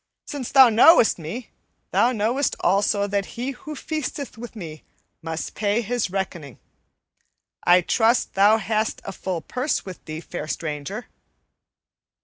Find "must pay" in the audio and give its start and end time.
5.21-5.81